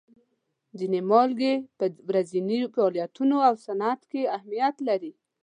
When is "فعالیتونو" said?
2.73-3.37